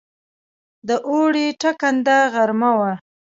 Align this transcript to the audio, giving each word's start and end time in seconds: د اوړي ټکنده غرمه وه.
د 0.87 0.89
اوړي 1.07 1.47
ټکنده 1.61 2.17
غرمه 2.33 2.71
وه. 2.79 2.91